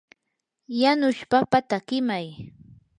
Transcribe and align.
yanush 0.79 1.21
papata 1.31 1.77
qimay. 1.87 2.25